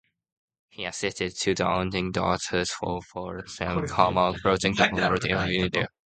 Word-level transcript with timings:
He 0.69 0.85
assisted 0.85 1.35
two 1.37 1.53
daunting 1.53 2.11
daughters 2.11 2.71
of 2.81 3.05
Poet 3.13 3.45
Sufia 3.47 3.87
Kamal 3.95 4.33
crossing 4.39 4.73
the 4.73 4.87
border 4.91 5.17
to 5.17 5.45
India. 5.47 5.89